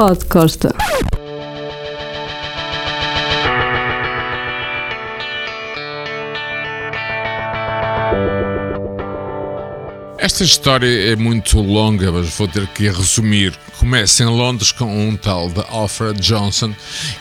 [0.00, 0.74] Pod Costa.
[10.16, 13.52] Esta história é muito longa, mas vou ter que resumir.
[13.78, 16.74] Começa em Londres com um tal de Alfred Johnson,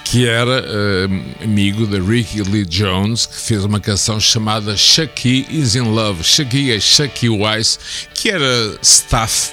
[0.06, 5.76] que era uh, amigo de Ricky Lee Jones, que fez uma canção chamada Chucky is
[5.76, 6.24] in Love.
[6.24, 7.78] Chucky é Chucky Weiss,
[8.14, 9.52] que era staff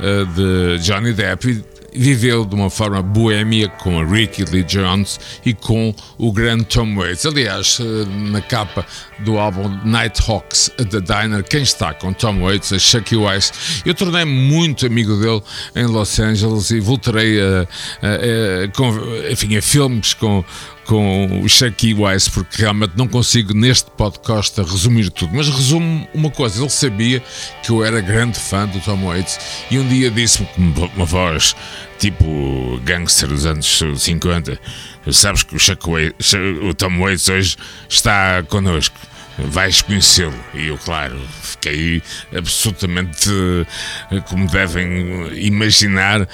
[0.00, 5.54] uh, de Johnny Depp viveu de uma forma boêmia com a Ricky Lee Jones e
[5.54, 7.24] com o grande Tom Waits.
[7.24, 7.84] Aliás, eh,
[8.30, 8.84] na capa
[9.20, 13.82] do álbum Nighthawks The Diner, quem está com Tom Waits, a Chucky Weiss.
[13.84, 15.42] Eu tornei-me muito amigo dele
[15.76, 17.66] em Los Angeles e voltarei a,
[18.02, 20.44] a, a, a enfim, a filmes com
[20.84, 26.30] com o Chucky Weiss, porque realmente não consigo neste podcast resumir tudo, mas resumo uma
[26.30, 27.22] coisa: ele sabia
[27.62, 29.38] que eu era grande fã do Tom Waits
[29.70, 31.56] e um dia disse-me com uma voz
[31.98, 34.58] tipo gangster dos anos 50:
[35.12, 36.32] Sabes que o, Chuck Waits,
[36.62, 37.56] o Tom Waits hoje
[37.88, 38.96] está connosco
[39.38, 40.34] vais conhecê-lo.
[40.54, 42.02] E eu, claro, fiquei
[42.36, 43.30] absolutamente,
[44.28, 46.28] como devem imaginar,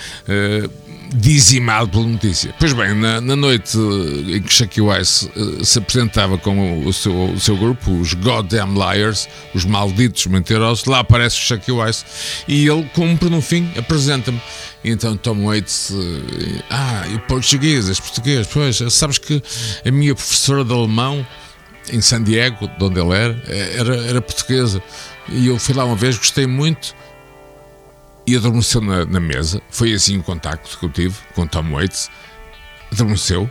[1.12, 2.55] dizimado pela notícia.
[2.58, 7.12] Pois bem, na, na noite em que Shaky Weiss uh, se apresentava com o seu,
[7.30, 12.05] o seu grupo, os Goddamn Liars, os malditos mentirosos, lá aparece o Shaky Weiss
[12.47, 14.41] e ele cumpre no fim, apresenta-me.
[14.84, 19.42] Então Tom Waits, uh, ah, e português, és português, pois, sabes que
[19.84, 21.27] a minha professora de alemão
[21.92, 24.83] em San Diego, de onde ele era, era, era portuguesa.
[25.28, 26.94] E eu fui lá uma vez, gostei muito
[28.30, 29.60] e adormeceu na, na, mesa.
[29.70, 32.08] Foi assim o contacto que eu tive com Tom Waits.
[32.92, 33.50] Adormeceu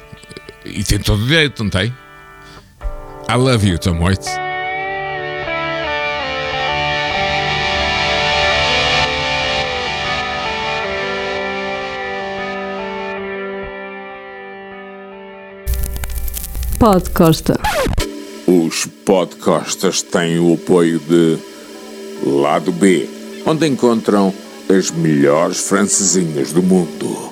[0.63, 1.93] e tem todo o direito, não tem?
[3.29, 4.29] I love you, Tom Waits.
[16.79, 17.59] Pod Costa.
[18.47, 21.37] Os podcastas têm o apoio de
[22.25, 23.09] Lado B,
[23.45, 24.33] onde encontram
[24.69, 27.28] as melhores francesinhas do mundo.